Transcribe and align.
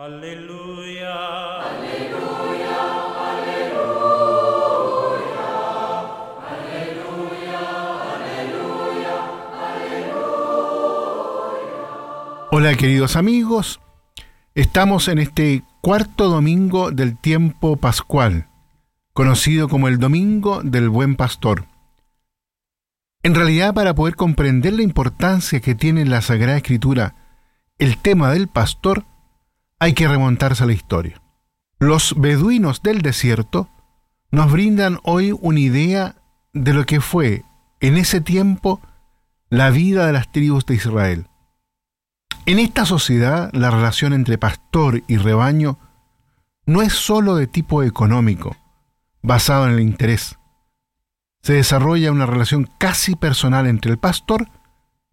Aleluya. 0.00 1.14
Hola 12.50 12.74
queridos 12.76 13.16
amigos, 13.16 13.80
estamos 14.54 15.08
en 15.08 15.18
este 15.18 15.64
cuarto 15.82 16.30
domingo 16.30 16.92
del 16.92 17.18
tiempo 17.18 17.76
pascual, 17.76 18.48
conocido 19.12 19.68
como 19.68 19.86
el 19.88 19.98
Domingo 19.98 20.62
del 20.62 20.88
Buen 20.88 21.14
Pastor. 21.14 21.66
En 23.22 23.34
realidad, 23.34 23.74
para 23.74 23.94
poder 23.94 24.16
comprender 24.16 24.72
la 24.72 24.82
importancia 24.82 25.60
que 25.60 25.74
tiene 25.74 26.00
en 26.00 26.08
la 26.08 26.22
Sagrada 26.22 26.56
Escritura 26.56 27.16
el 27.78 27.98
tema 27.98 28.30
del 28.30 28.48
pastor, 28.48 29.04
hay 29.80 29.94
que 29.94 30.06
remontarse 30.06 30.62
a 30.62 30.66
la 30.66 30.74
historia. 30.74 31.20
Los 31.78 32.14
beduinos 32.16 32.82
del 32.82 33.00
desierto 33.00 33.68
nos 34.30 34.52
brindan 34.52 35.00
hoy 35.02 35.36
una 35.40 35.58
idea 35.58 36.16
de 36.52 36.74
lo 36.74 36.84
que 36.84 37.00
fue 37.00 37.44
en 37.80 37.96
ese 37.96 38.20
tiempo 38.20 38.80
la 39.48 39.70
vida 39.70 40.06
de 40.06 40.12
las 40.12 40.30
tribus 40.30 40.66
de 40.66 40.74
Israel. 40.74 41.26
En 42.46 42.58
esta 42.58 42.84
sociedad, 42.84 43.50
la 43.52 43.70
relación 43.70 44.12
entre 44.12 44.38
pastor 44.38 45.02
y 45.08 45.16
rebaño 45.16 45.78
no 46.66 46.82
es 46.82 46.92
sólo 46.92 47.34
de 47.36 47.46
tipo 47.46 47.82
económico, 47.82 48.56
basado 49.22 49.66
en 49.66 49.72
el 49.72 49.80
interés. 49.80 50.38
Se 51.42 51.54
desarrolla 51.54 52.12
una 52.12 52.26
relación 52.26 52.68
casi 52.78 53.16
personal 53.16 53.66
entre 53.66 53.92
el 53.92 53.98
pastor 53.98 54.48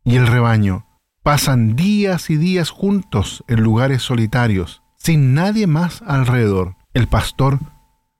y 0.04 0.18
el 0.18 0.28
rebaño. 0.28 0.87
Pasan 1.28 1.76
días 1.76 2.30
y 2.30 2.38
días 2.38 2.70
juntos 2.70 3.44
en 3.50 3.62
lugares 3.62 4.02
solitarios, 4.02 4.82
sin 4.96 5.34
nadie 5.34 5.68
más 5.68 6.02
alrededor. 6.08 6.78
El 6.94 7.08
pastor 7.08 7.60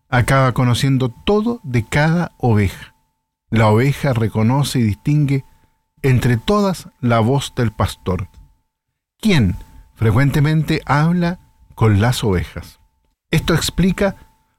acaba 0.10 0.52
conociendo 0.52 1.08
todo 1.08 1.62
de 1.64 1.84
cada 1.84 2.34
oveja. 2.38 2.96
La 3.50 3.70
oveja 3.70 4.12
reconoce 4.12 4.80
y 4.80 4.82
distingue 4.82 5.46
entre 6.02 6.36
todas 6.36 6.90
la 7.00 7.22
voz 7.22 7.54
del 7.56 7.72
pastor 7.72 8.28
quien 9.22 9.56
frecuentemente 9.96 10.82
habla 10.86 11.40
con 11.76 12.02
las 12.02 12.26
ovejas. 12.26 12.82
Esto 13.32 13.54
explica 13.54 14.18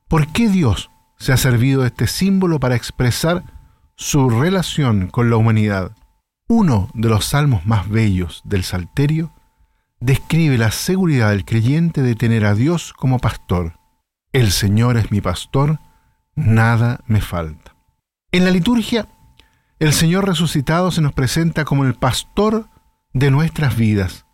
por 0.08 0.26
qué 0.28 0.48
Dios 0.48 0.90
se 1.18 1.34
ha 1.34 1.36
servido 1.36 1.82
de 1.82 1.88
este 1.88 2.06
símbolo 2.06 2.58
para 2.58 2.76
expresar 2.76 3.44
su 3.94 4.30
relación 4.30 5.08
con 5.08 5.28
la 5.28 5.36
humanidad. 5.36 5.92
Uno 6.50 6.88
de 6.94 7.10
los 7.10 7.26
salmos 7.26 7.66
más 7.66 7.90
bellos 7.90 8.40
del 8.42 8.64
Salterio 8.64 9.30
describe 10.00 10.56
la 10.56 10.70
seguridad 10.70 11.28
del 11.28 11.44
creyente 11.44 12.00
de 12.00 12.14
tener 12.14 12.46
a 12.46 12.54
Dios 12.54 12.94
como 12.94 13.18
pastor. 13.18 13.78
El 14.32 14.50
Señor 14.50 14.96
es 14.96 15.10
mi 15.10 15.20
pastor, 15.20 15.78
nada 16.34 17.00
me 17.06 17.20
falta. 17.20 17.76
En 18.32 18.46
la 18.46 18.50
liturgia, 18.50 19.08
el 19.78 19.92
Señor 19.92 20.26
resucitado 20.26 20.90
se 20.90 21.02
nos 21.02 21.12
presenta 21.12 21.66
como 21.66 21.84
el 21.84 21.92
pastor 21.92 22.70
de 23.12 23.30
nuestras 23.30 23.76
vidas, 23.76 24.24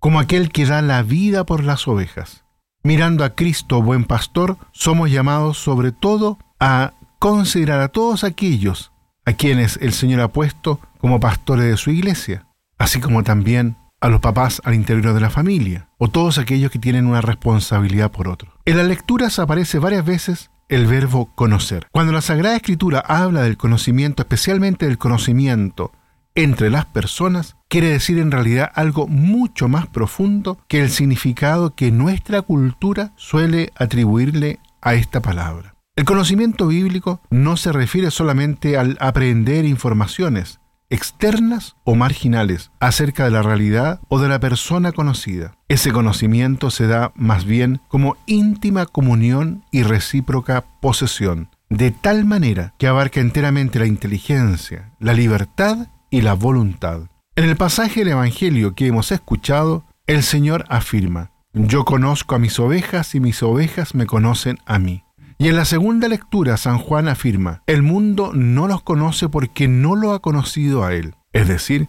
como 0.00 0.18
aquel 0.18 0.50
que 0.50 0.66
da 0.66 0.82
la 0.82 1.04
vida 1.04 1.46
por 1.46 1.62
las 1.62 1.86
ovejas. 1.86 2.44
Mirando 2.82 3.22
a 3.22 3.36
Cristo, 3.36 3.82
buen 3.82 4.04
pastor, 4.04 4.58
somos 4.72 5.12
llamados 5.12 5.58
sobre 5.58 5.92
todo 5.92 6.38
a 6.58 6.94
considerar 7.20 7.78
a 7.82 7.88
todos 7.88 8.24
aquellos 8.24 8.90
a 9.24 9.34
quienes 9.34 9.76
el 9.76 9.92
Señor 9.92 10.22
ha 10.22 10.28
puesto 10.28 10.80
como 11.00 11.20
pastores 11.20 11.66
de 11.66 11.76
su 11.76 11.90
iglesia, 11.90 12.46
así 12.78 13.00
como 13.00 13.22
también 13.22 13.76
a 14.00 14.08
los 14.08 14.20
papás 14.20 14.62
al 14.64 14.74
interior 14.74 15.12
de 15.14 15.20
la 15.20 15.30
familia, 15.30 15.88
o 15.98 16.08
todos 16.08 16.38
aquellos 16.38 16.70
que 16.70 16.78
tienen 16.78 17.06
una 17.06 17.20
responsabilidad 17.20 18.10
por 18.10 18.28
otro. 18.28 18.52
En 18.64 18.76
las 18.76 18.86
lecturas 18.86 19.38
aparece 19.38 19.78
varias 19.78 20.04
veces 20.04 20.50
el 20.68 20.86
verbo 20.86 21.34
conocer. 21.34 21.86
Cuando 21.90 22.12
la 22.12 22.22
Sagrada 22.22 22.56
Escritura 22.56 23.00
habla 23.00 23.42
del 23.42 23.56
conocimiento, 23.56 24.22
especialmente 24.22 24.86
del 24.86 24.98
conocimiento 24.98 25.92
entre 26.34 26.70
las 26.70 26.86
personas 26.86 27.56
quiere 27.68 27.88
decir 27.88 28.18
en 28.18 28.30
realidad 28.30 28.70
algo 28.74 29.08
mucho 29.08 29.68
más 29.68 29.88
profundo 29.88 30.58
que 30.68 30.80
el 30.80 30.90
significado 30.90 31.74
que 31.74 31.90
nuestra 31.90 32.42
cultura 32.42 33.12
suele 33.16 33.72
atribuirle 33.76 34.60
a 34.80 34.94
esta 34.94 35.20
palabra. 35.20 35.74
El 35.96 36.04
conocimiento 36.04 36.68
bíblico 36.68 37.20
no 37.30 37.56
se 37.56 37.72
refiere 37.72 38.10
solamente 38.10 38.78
al 38.78 38.96
aprender 39.00 39.64
informaciones 39.64 40.59
externas 40.90 41.76
o 41.84 41.94
marginales 41.94 42.70
acerca 42.80 43.24
de 43.24 43.30
la 43.30 43.42
realidad 43.42 44.00
o 44.08 44.18
de 44.18 44.28
la 44.28 44.40
persona 44.40 44.92
conocida. 44.92 45.56
Ese 45.68 45.92
conocimiento 45.92 46.70
se 46.70 46.86
da 46.86 47.12
más 47.14 47.44
bien 47.44 47.80
como 47.88 48.16
íntima 48.26 48.86
comunión 48.86 49.64
y 49.70 49.84
recíproca 49.84 50.64
posesión, 50.80 51.48
de 51.68 51.92
tal 51.92 52.24
manera 52.24 52.74
que 52.76 52.88
abarca 52.88 53.20
enteramente 53.20 53.78
la 53.78 53.86
inteligencia, 53.86 54.92
la 54.98 55.14
libertad 55.14 55.88
y 56.10 56.22
la 56.22 56.34
voluntad. 56.34 57.02
En 57.36 57.44
el 57.44 57.56
pasaje 57.56 58.00
del 58.00 58.08
Evangelio 58.08 58.74
que 58.74 58.88
hemos 58.88 59.12
escuchado, 59.12 59.84
el 60.06 60.24
Señor 60.24 60.64
afirma, 60.68 61.30
yo 61.52 61.84
conozco 61.84 62.34
a 62.34 62.38
mis 62.38 62.58
ovejas 62.58 63.14
y 63.14 63.20
mis 63.20 63.42
ovejas 63.42 63.94
me 63.94 64.06
conocen 64.06 64.58
a 64.66 64.78
mí. 64.78 65.04
Y 65.40 65.48
en 65.48 65.56
la 65.56 65.64
segunda 65.64 66.06
lectura 66.06 66.58
San 66.58 66.76
Juan 66.76 67.08
afirma, 67.08 67.62
el 67.66 67.82
mundo 67.82 68.32
no 68.34 68.68
los 68.68 68.82
conoce 68.82 69.30
porque 69.30 69.68
no 69.68 69.96
lo 69.96 70.12
ha 70.12 70.20
conocido 70.20 70.84
a 70.84 70.92
Él. 70.92 71.14
Es 71.32 71.48
decir, 71.48 71.88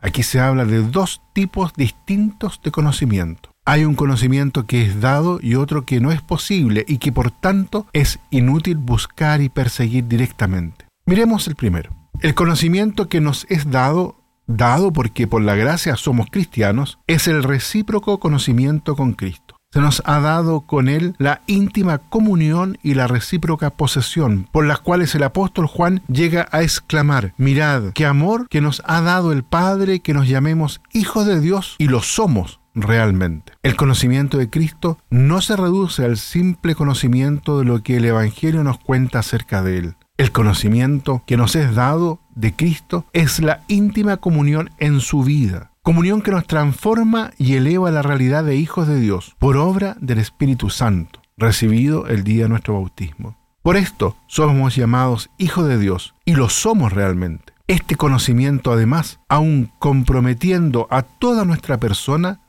aquí 0.00 0.22
se 0.22 0.38
habla 0.38 0.64
de 0.66 0.82
dos 0.82 1.20
tipos 1.32 1.72
distintos 1.74 2.60
de 2.62 2.70
conocimiento. 2.70 3.50
Hay 3.64 3.84
un 3.84 3.96
conocimiento 3.96 4.66
que 4.68 4.86
es 4.86 5.00
dado 5.00 5.40
y 5.42 5.56
otro 5.56 5.84
que 5.84 6.00
no 6.00 6.12
es 6.12 6.22
posible 6.22 6.84
y 6.86 6.98
que 6.98 7.10
por 7.10 7.32
tanto 7.32 7.88
es 7.92 8.20
inútil 8.30 8.76
buscar 8.76 9.40
y 9.40 9.48
perseguir 9.48 10.06
directamente. 10.06 10.86
Miremos 11.04 11.48
el 11.48 11.56
primero. 11.56 11.90
El 12.20 12.36
conocimiento 12.36 13.08
que 13.08 13.20
nos 13.20 13.46
es 13.48 13.68
dado, 13.68 14.14
dado 14.46 14.92
porque 14.92 15.26
por 15.26 15.42
la 15.42 15.56
gracia 15.56 15.96
somos 15.96 16.28
cristianos, 16.30 17.00
es 17.08 17.26
el 17.26 17.42
recíproco 17.42 18.20
conocimiento 18.20 18.94
con 18.94 19.14
Cristo. 19.14 19.51
Se 19.72 19.80
nos 19.80 20.02
ha 20.04 20.20
dado 20.20 20.60
con 20.60 20.90
Él 20.90 21.16
la 21.16 21.40
íntima 21.46 21.96
comunión 21.96 22.76
y 22.82 22.92
la 22.92 23.06
recíproca 23.06 23.70
posesión, 23.70 24.46
por 24.52 24.66
las 24.66 24.80
cuales 24.80 25.14
el 25.14 25.22
apóstol 25.22 25.66
Juan 25.66 26.02
llega 26.08 26.46
a 26.52 26.62
exclamar, 26.62 27.32
mirad, 27.38 27.84
qué 27.94 28.04
amor 28.04 28.48
que 28.50 28.60
nos 28.60 28.82
ha 28.84 29.00
dado 29.00 29.32
el 29.32 29.44
Padre 29.44 30.00
que 30.00 30.12
nos 30.12 30.28
llamemos 30.28 30.82
hijos 30.92 31.26
de 31.26 31.40
Dios 31.40 31.76
y 31.78 31.88
lo 31.88 32.02
somos 32.02 32.60
realmente. 32.74 33.54
El 33.62 33.76
conocimiento 33.76 34.36
de 34.36 34.50
Cristo 34.50 34.98
no 35.08 35.40
se 35.40 35.56
reduce 35.56 36.04
al 36.04 36.18
simple 36.18 36.74
conocimiento 36.74 37.58
de 37.58 37.64
lo 37.64 37.82
que 37.82 37.96
el 37.96 38.04
Evangelio 38.04 38.62
nos 38.64 38.78
cuenta 38.78 39.20
acerca 39.20 39.62
de 39.62 39.78
Él. 39.78 39.94
El 40.18 40.32
conocimiento 40.32 41.22
que 41.26 41.38
nos 41.38 41.56
es 41.56 41.74
dado 41.74 42.20
de 42.34 42.54
Cristo 42.54 43.06
es 43.14 43.40
la 43.40 43.62
íntima 43.68 44.18
comunión 44.18 44.70
en 44.78 45.00
su 45.00 45.22
vida, 45.22 45.71
comunión 45.82 46.22
que 46.22 46.30
nos 46.30 46.46
transforma 46.46 47.32
y 47.38 47.54
eleva 47.54 47.90
la 47.90 48.02
realidad 48.02 48.44
de 48.44 48.56
hijos 48.56 48.86
de 48.86 49.00
Dios 49.00 49.34
por 49.38 49.56
obra 49.56 49.96
del 50.00 50.18
Espíritu 50.18 50.70
Santo, 50.70 51.20
recibido 51.36 52.06
el 52.06 52.22
día 52.22 52.44
de 52.44 52.50
nuestro 52.50 52.74
bautismo. 52.74 53.36
Por 53.62 53.76
esto 53.76 54.16
somos 54.28 54.76
llamados 54.76 55.30
hijos 55.38 55.66
de 55.68 55.78
Dios 55.78 56.14
y 56.24 56.34
lo 56.34 56.48
somos 56.48 56.92
realmente. 56.92 57.52
Este 57.66 57.96
conocimiento 57.96 58.72
además, 58.72 59.18
aun 59.28 59.72
comprometiendo 59.78 60.86
a 60.90 61.02
toda 61.02 61.44
nuestra 61.44 61.78
persona, 61.78 62.40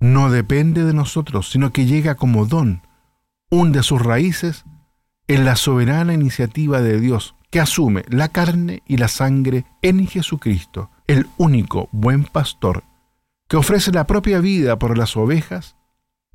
no 0.00 0.30
depende 0.30 0.84
de 0.84 0.94
nosotros, 0.94 1.50
sino 1.50 1.72
que 1.72 1.86
llega 1.86 2.16
como 2.16 2.44
don, 2.44 2.82
hunde 3.50 3.82
sus 3.82 4.02
raíces 4.02 4.64
en 5.28 5.44
la 5.44 5.56
soberana 5.56 6.12
iniciativa 6.12 6.80
de 6.82 7.00
Dios 7.00 7.36
que 7.50 7.60
asume 7.60 8.04
la 8.08 8.28
carne 8.30 8.82
y 8.86 8.96
la 8.96 9.06
sangre 9.06 9.64
en 9.80 10.08
Jesucristo, 10.08 10.90
el 11.06 11.26
único 11.36 11.88
buen 11.92 12.24
pastor, 12.24 12.84
que 13.48 13.56
ofrece 13.56 13.92
la 13.92 14.06
propia 14.06 14.40
vida 14.40 14.78
por 14.78 14.96
las 14.96 15.16
ovejas, 15.16 15.76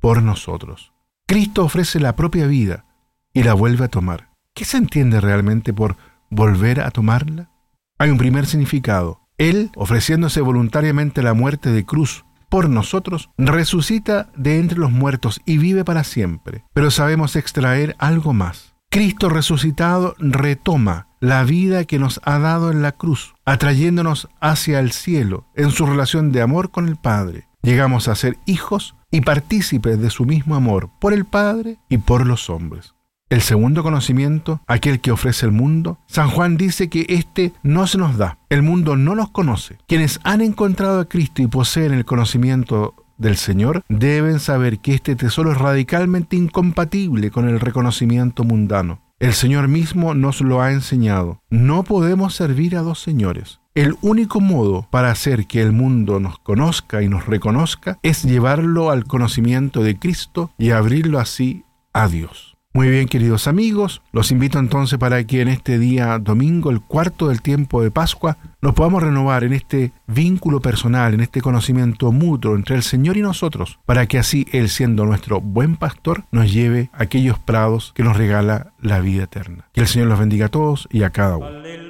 por 0.00 0.22
nosotros. 0.22 0.92
Cristo 1.26 1.64
ofrece 1.64 2.00
la 2.00 2.16
propia 2.16 2.46
vida 2.46 2.84
y 3.32 3.42
la 3.42 3.54
vuelve 3.54 3.84
a 3.84 3.88
tomar. 3.88 4.30
¿Qué 4.54 4.64
se 4.64 4.76
entiende 4.76 5.20
realmente 5.20 5.72
por 5.72 5.96
volver 6.30 6.80
a 6.80 6.90
tomarla? 6.90 7.50
Hay 7.98 8.10
un 8.10 8.18
primer 8.18 8.46
significado. 8.46 9.20
Él, 9.38 9.70
ofreciéndose 9.76 10.40
voluntariamente 10.40 11.22
la 11.22 11.34
muerte 11.34 11.70
de 11.70 11.84
cruz 11.84 12.24
por 12.48 12.68
nosotros, 12.68 13.30
resucita 13.38 14.30
de 14.36 14.58
entre 14.58 14.78
los 14.78 14.90
muertos 14.90 15.40
y 15.46 15.58
vive 15.58 15.84
para 15.84 16.04
siempre. 16.04 16.64
Pero 16.74 16.90
sabemos 16.90 17.36
extraer 17.36 17.94
algo 17.98 18.32
más. 18.32 18.74
Cristo 18.92 19.28
resucitado 19.28 20.16
retoma 20.18 21.06
la 21.20 21.44
vida 21.44 21.84
que 21.84 22.00
nos 22.00 22.20
ha 22.24 22.40
dado 22.40 22.72
en 22.72 22.82
la 22.82 22.90
cruz, 22.90 23.34
atrayéndonos 23.44 24.28
hacia 24.40 24.80
el 24.80 24.90
cielo 24.90 25.46
en 25.54 25.70
su 25.70 25.86
relación 25.86 26.32
de 26.32 26.42
amor 26.42 26.72
con 26.72 26.88
el 26.88 26.96
Padre. 26.96 27.46
Llegamos 27.62 28.08
a 28.08 28.16
ser 28.16 28.36
hijos 28.46 28.96
y 29.12 29.20
partícipes 29.20 30.00
de 30.00 30.10
su 30.10 30.24
mismo 30.24 30.56
amor 30.56 30.90
por 30.98 31.12
el 31.12 31.24
Padre 31.24 31.78
y 31.88 31.98
por 31.98 32.26
los 32.26 32.50
hombres. 32.50 32.94
El 33.28 33.42
segundo 33.42 33.84
conocimiento, 33.84 34.60
aquel 34.66 35.00
que 35.00 35.12
ofrece 35.12 35.46
el 35.46 35.52
mundo, 35.52 36.00
San 36.08 36.28
Juan 36.28 36.56
dice 36.56 36.88
que 36.88 37.06
éste 37.10 37.52
no 37.62 37.86
se 37.86 37.96
nos 37.96 38.16
da. 38.16 38.38
El 38.48 38.62
mundo 38.62 38.96
no 38.96 39.14
los 39.14 39.30
conoce. 39.30 39.78
Quienes 39.86 40.18
han 40.24 40.40
encontrado 40.40 40.98
a 40.98 41.04
Cristo 41.04 41.40
y 41.42 41.46
poseen 41.46 41.92
el 41.92 42.04
conocimiento 42.04 42.99
del 43.20 43.36
Señor 43.36 43.84
deben 43.88 44.40
saber 44.40 44.80
que 44.80 44.94
este 44.94 45.14
tesoro 45.14 45.52
es 45.52 45.58
radicalmente 45.58 46.36
incompatible 46.36 47.30
con 47.30 47.48
el 47.48 47.60
reconocimiento 47.60 48.42
mundano. 48.42 49.00
El 49.20 49.34
Señor 49.34 49.68
mismo 49.68 50.14
nos 50.14 50.40
lo 50.40 50.62
ha 50.62 50.72
enseñado. 50.72 51.42
No 51.50 51.84
podemos 51.84 52.34
servir 52.34 52.74
a 52.76 52.80
dos 52.80 53.00
señores. 53.00 53.60
El 53.74 53.94
único 54.00 54.40
modo 54.40 54.88
para 54.90 55.10
hacer 55.10 55.46
que 55.46 55.60
el 55.62 55.72
mundo 55.72 56.18
nos 56.18 56.38
conozca 56.38 57.02
y 57.02 57.08
nos 57.08 57.26
reconozca 57.26 57.98
es 58.02 58.24
llevarlo 58.24 58.90
al 58.90 59.04
conocimiento 59.04 59.82
de 59.82 59.98
Cristo 59.98 60.50
y 60.58 60.70
abrirlo 60.70 61.20
así 61.20 61.64
a 61.92 62.08
Dios. 62.08 62.56
Muy 62.72 62.88
bien, 62.88 63.08
queridos 63.08 63.48
amigos, 63.48 64.00
los 64.12 64.30
invito 64.30 64.58
entonces 64.58 64.96
para 64.98 65.24
que 65.24 65.40
en 65.40 65.48
este 65.48 65.78
día 65.78 66.18
domingo, 66.20 66.70
el 66.70 66.80
cuarto 66.80 67.28
del 67.28 67.42
tiempo 67.42 67.82
de 67.82 67.90
Pascua, 67.90 68.38
nos 68.62 68.74
podamos 68.74 69.02
renovar 69.02 69.44
en 69.44 69.52
este 69.52 69.92
vínculo 70.06 70.60
personal, 70.60 71.14
en 71.14 71.20
este 71.20 71.40
conocimiento 71.40 72.12
mutuo 72.12 72.54
entre 72.54 72.76
el 72.76 72.82
Señor 72.82 73.16
y 73.16 73.22
nosotros, 73.22 73.78
para 73.86 74.06
que 74.06 74.18
así 74.18 74.46
Él, 74.52 74.68
siendo 74.68 75.06
nuestro 75.06 75.40
buen 75.40 75.76
pastor, 75.76 76.24
nos 76.30 76.52
lleve 76.52 76.90
a 76.92 77.04
aquellos 77.04 77.38
prados 77.38 77.92
que 77.94 78.02
nos 78.02 78.16
regala 78.16 78.72
la 78.80 79.00
vida 79.00 79.24
eterna. 79.24 79.68
Que 79.72 79.80
el 79.80 79.86
Señor 79.86 80.08
los 80.08 80.18
bendiga 80.18 80.46
a 80.46 80.50
todos 80.50 80.88
y 80.90 81.02
a 81.02 81.10
cada 81.10 81.36
uno. 81.36 81.89